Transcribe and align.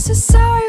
so 0.00 0.14
sorry 0.14 0.59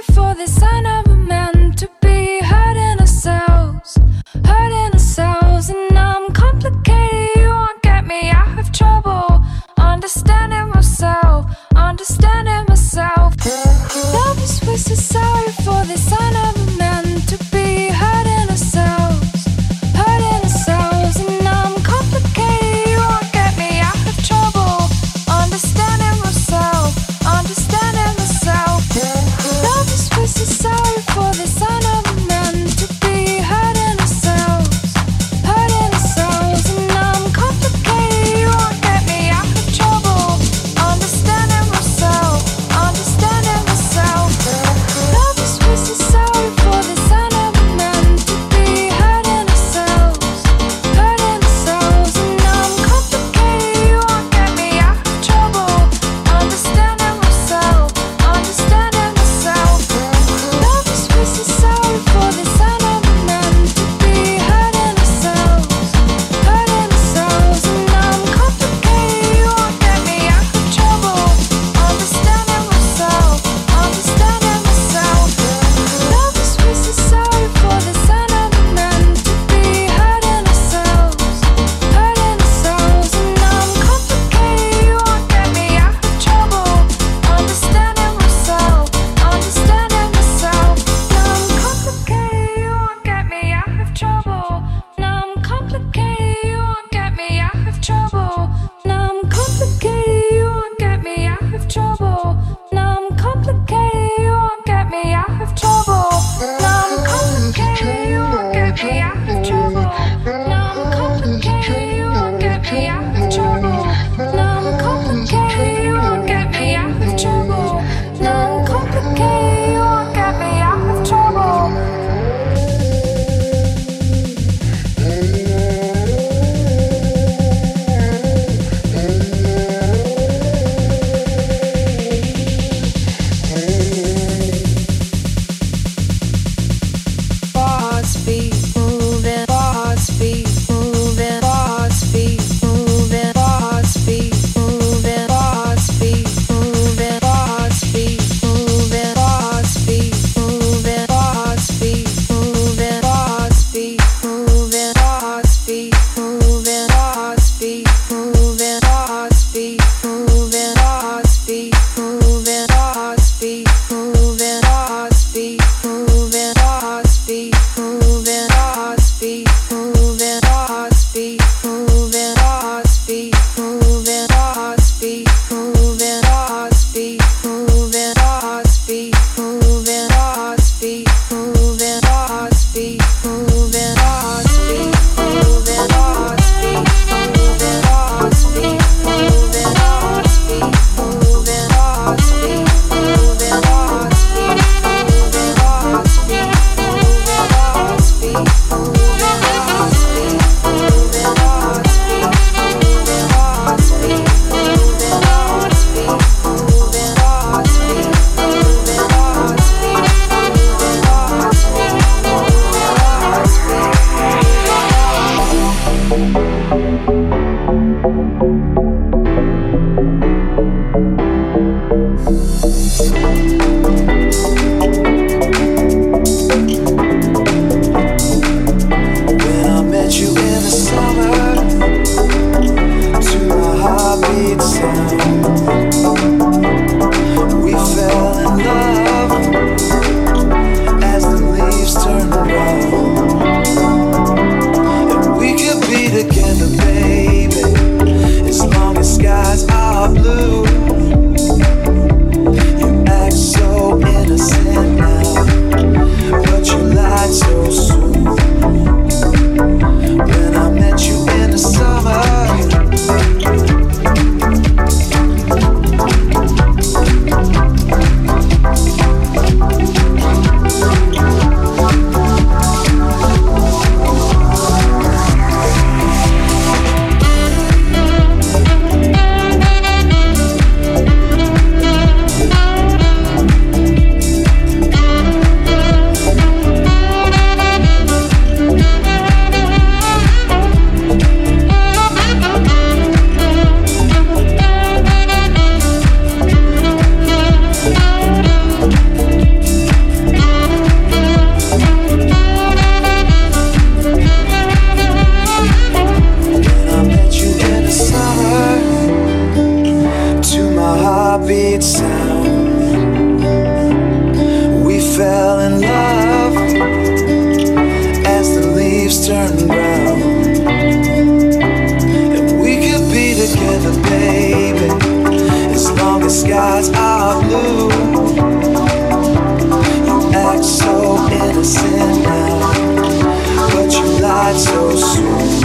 now, 331.63 333.69
but 333.73 333.93
you 333.93 334.19
lied 334.19 334.57
so 334.57 334.95
soon. 334.95 335.60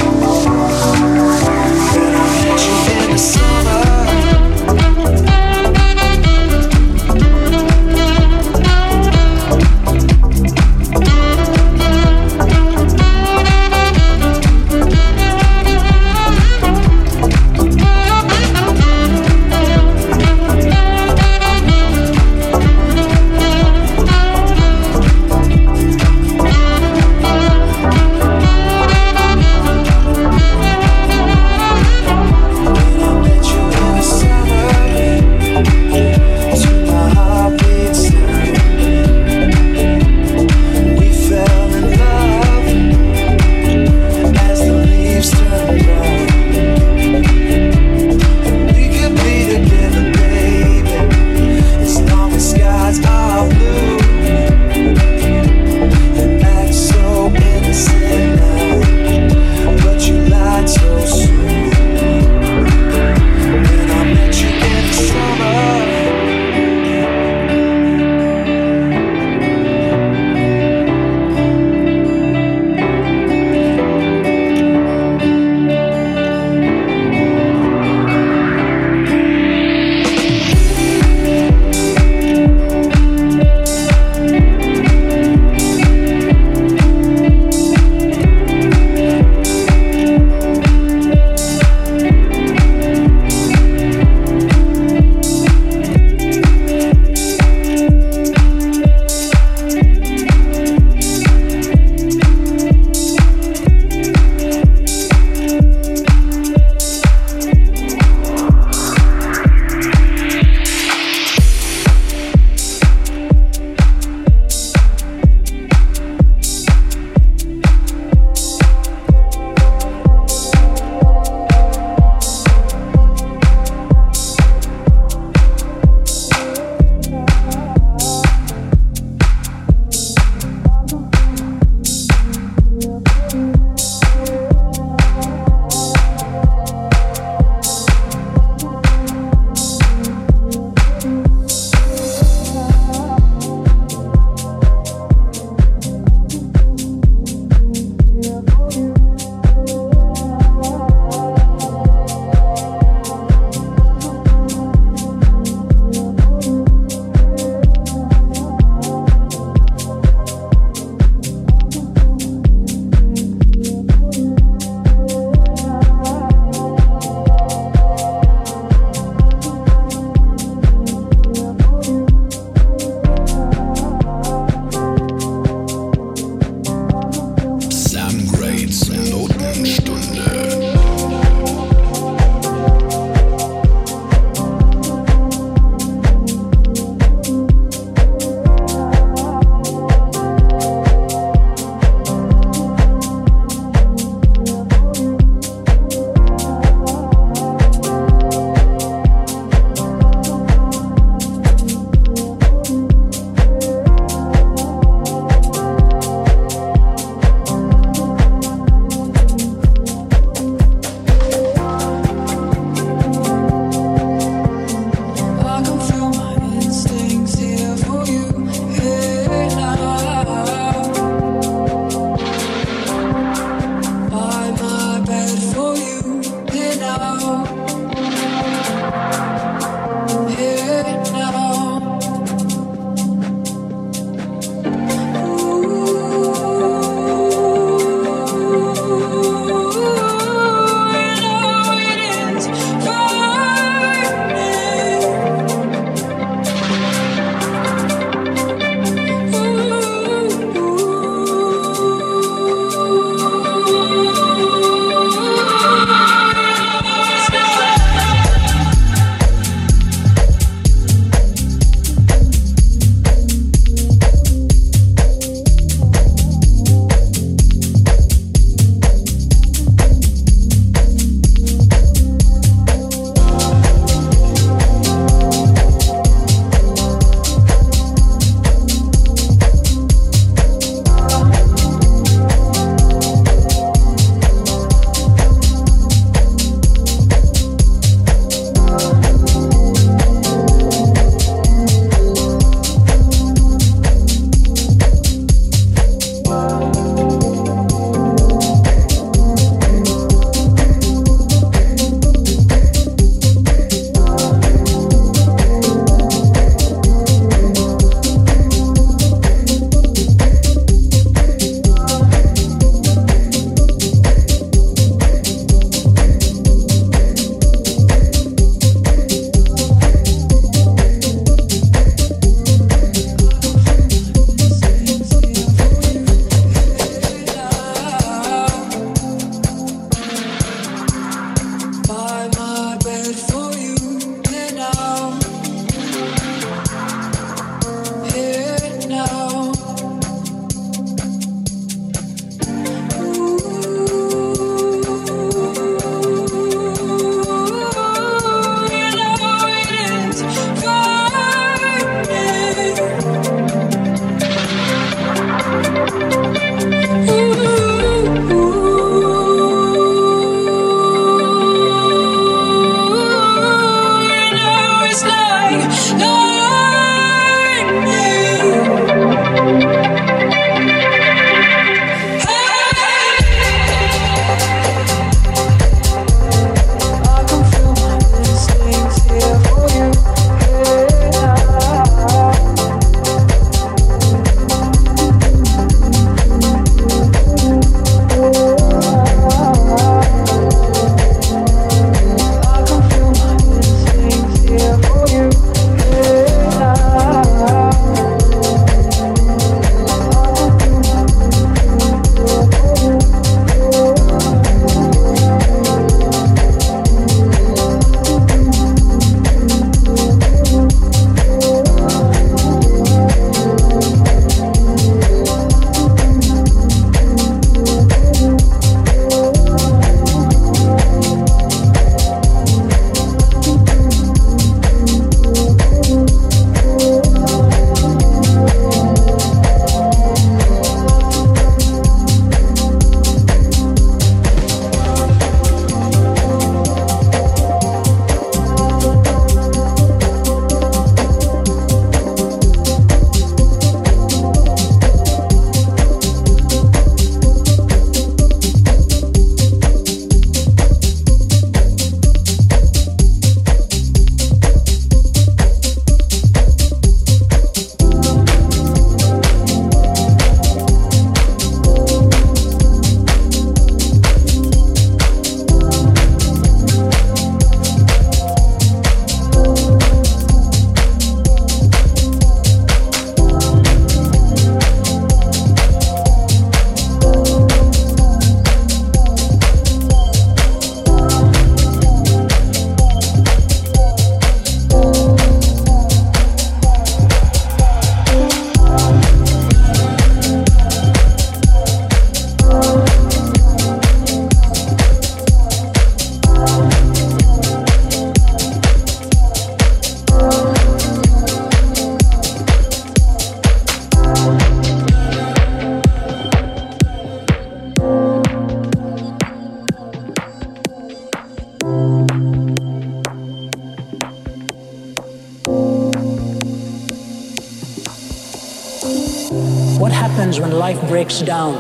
Breaks 521.23 521.23
down? 521.23 521.55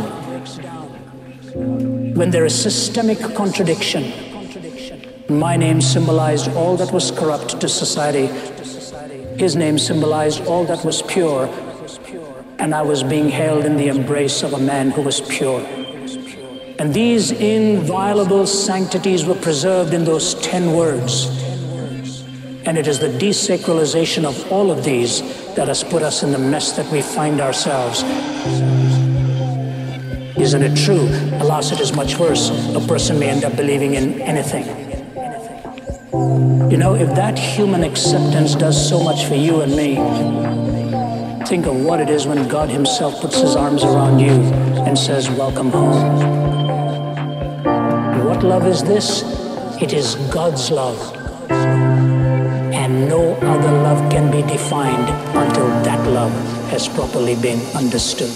When 2.14 2.30
there 2.30 2.44
is 2.44 2.54
systemic 2.60 3.18
contradiction. 3.34 4.12
My 5.28 5.56
name 5.56 5.80
symbolized 5.80 6.48
all 6.54 6.76
that 6.76 6.92
was 6.92 7.10
corrupt 7.10 7.60
to 7.60 7.68
society. 7.68 8.28
His 9.38 9.56
name 9.56 9.78
symbolized 9.78 10.44
all 10.46 10.64
that 10.66 10.84
was 10.84 11.02
pure. 11.02 11.48
And 12.58 12.74
I 12.74 12.82
was 12.82 13.02
being 13.02 13.28
held 13.28 13.64
in 13.64 13.76
the 13.76 13.88
embrace 13.88 14.42
of 14.42 14.52
a 14.52 14.58
man 14.58 14.90
who 14.90 15.02
was 15.02 15.20
pure. 15.20 15.60
And 16.78 16.92
these 16.92 17.32
inviolable 17.32 18.46
sanctities 18.46 19.24
were 19.24 19.34
preserved 19.34 19.94
in 19.94 20.04
those 20.04 20.34
ten 20.34 20.72
words. 20.72 21.28
And 22.66 22.76
it 22.76 22.86
is 22.86 22.98
the 22.98 23.08
desacralization 23.08 24.24
of 24.24 24.52
all 24.52 24.70
of 24.70 24.84
these 24.84 25.22
that 25.54 25.68
has 25.68 25.84
put 25.84 26.02
us 26.02 26.22
in 26.22 26.32
the 26.32 26.38
mess 26.38 26.72
that 26.72 26.90
we 26.92 27.00
find 27.00 27.40
ourselves. 27.40 28.02
Isn't 30.46 30.62
it 30.62 30.76
true? 30.76 31.08
Alas, 31.42 31.72
it 31.72 31.80
is 31.80 31.92
much 31.92 32.20
worse. 32.20 32.50
A 32.76 32.80
person 32.86 33.18
may 33.18 33.30
end 33.30 33.44
up 33.44 33.56
believing 33.56 33.94
in 33.94 34.22
anything. 34.22 34.64
You 36.70 36.76
know, 36.76 36.94
if 36.94 37.12
that 37.16 37.36
human 37.36 37.82
acceptance 37.82 38.54
does 38.54 38.78
so 38.88 39.02
much 39.02 39.24
for 39.24 39.34
you 39.34 39.62
and 39.62 39.74
me, 39.74 39.96
think 41.46 41.66
of 41.66 41.74
what 41.84 41.98
it 42.00 42.08
is 42.08 42.28
when 42.28 42.46
God 42.46 42.68
Himself 42.68 43.20
puts 43.20 43.40
His 43.40 43.56
arms 43.56 43.82
around 43.82 44.20
you 44.20 44.30
and 44.86 44.96
says, 44.96 45.28
Welcome 45.30 45.70
home. 45.70 46.14
What 48.24 48.44
love 48.44 48.68
is 48.68 48.84
this? 48.84 49.24
It 49.82 49.92
is 49.92 50.14
God's 50.32 50.70
love. 50.70 51.12
And 51.50 53.08
no 53.08 53.34
other 53.34 53.72
love 53.82 54.08
can 54.12 54.30
be 54.30 54.42
defined 54.42 55.08
until 55.36 55.66
that 55.82 56.08
love 56.08 56.30
has 56.70 56.86
properly 56.86 57.34
been 57.34 57.58
understood. 57.74 58.30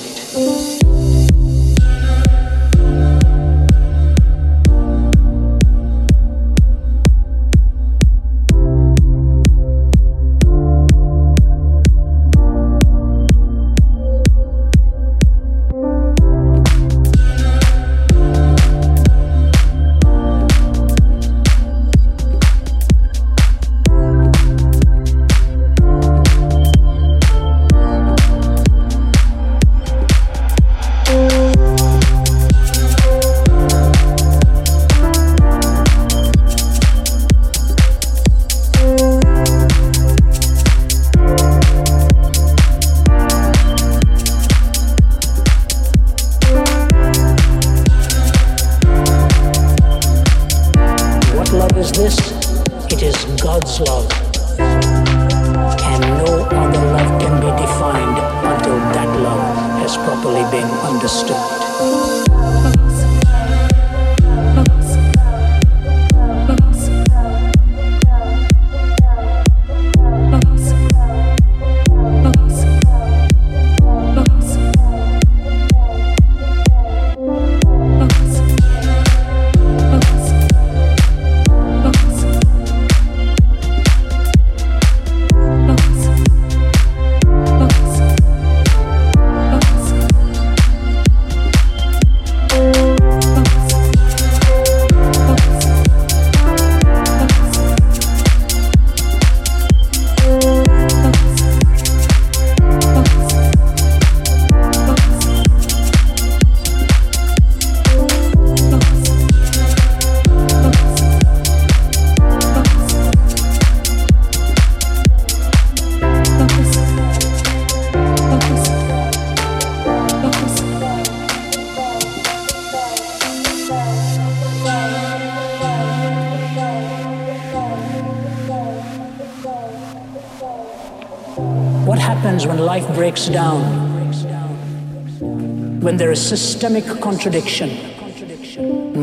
Systemic 136.36 136.84
contradiction, 137.00 137.70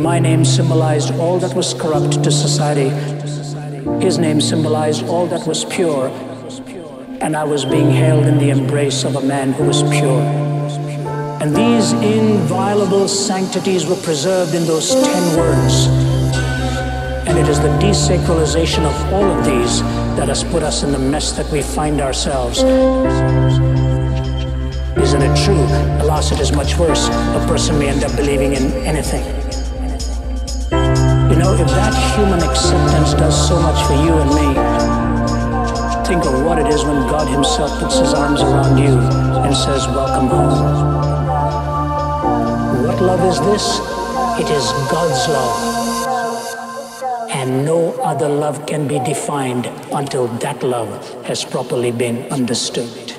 my 0.02 0.18
name 0.18 0.46
symbolized 0.46 1.14
all 1.16 1.38
that 1.40 1.54
was 1.54 1.74
corrupt 1.74 2.24
to 2.24 2.32
society. 2.32 2.90
His 4.00 4.18
name 4.18 4.40
symbolized 4.40 5.06
all 5.08 5.28
that 5.28 5.46
was 5.46 5.66
pure, 5.66 6.08
and 7.20 7.36
I 7.36 7.44
was 7.44 7.66
being 7.66 7.92
held 7.92 8.26
in 8.28 8.38
the 8.38 8.50
embrace 8.50 9.04
of 9.04 9.18
a 9.18 9.22
man 9.22 9.52
who 9.52 9.66
was 9.66 9.84
pure. 9.84 10.22
And 11.42 11.54
these 11.54 11.92
inviolable 11.92 13.10
sanctities 13.10 13.86
were 13.86 14.02
preserved 14.10 14.56
in 14.56 14.66
those 14.66 14.96
ten 14.96 15.38
words. 15.38 15.88
And 17.28 17.38
it 17.38 17.50
is 17.50 17.60
the 17.60 17.74
desacralization 17.88 18.86
of 18.86 19.14
all 19.14 19.26
of 19.26 19.44
these 19.44 19.82
that 20.16 20.30
has 20.30 20.46
put 20.46 20.64
us 20.64 20.84
in 20.84 20.94
the 20.94 21.00
mess 21.00 21.34
that 21.34 21.52
we 21.52 21.62
find 21.62 22.00
ourselves. 22.00 22.64
Isn't 25.02 25.22
it 25.22 25.36
true? 25.46 25.64
Alas, 26.02 26.32
it 26.32 26.40
is 26.40 26.52
much 26.52 26.78
worse. 26.78 27.08
A 27.08 27.46
person 27.48 27.78
may 27.80 27.90
end 27.90 28.04
up 28.04 28.16
believing 28.16 28.54
in 28.54 28.72
anything. 28.86 29.24
You 31.30 31.36
know, 31.38 31.54
if 31.54 31.68
that 31.68 31.94
human 32.16 32.42
acceptance 32.42 33.14
does 33.14 33.48
so 33.48 33.60
much 33.62 33.86
for 33.88 33.94
you 33.94 34.14
and 34.18 34.30
me, 34.30 34.48
think 36.08 36.26
of 36.26 36.44
what 36.44 36.58
it 36.58 36.68
is 36.68 36.84
when 36.84 37.08
God 37.08 37.28
Himself 37.28 37.80
puts 37.80 38.00
His 38.00 38.14
arms 38.14 38.42
around 38.42 38.78
you 38.78 38.98
and 39.46 39.56
says, 39.56 39.88
Welcome 39.88 40.28
home. 40.28 40.88
What 42.88 43.02
love 43.02 43.24
is 43.26 43.40
this? 43.42 43.80
It 44.40 44.50
is 44.50 44.72
God's 44.90 45.28
love. 45.30 45.78
And 47.30 47.66
no 47.66 47.94
other 48.02 48.30
love 48.30 48.66
can 48.66 48.88
be 48.88 49.00
defined 49.00 49.68
until 49.94 50.28
that 50.40 50.64
love 50.64 51.26
has 51.26 51.46
properly 51.46 51.92
been 51.92 52.26
understood. 52.32 53.14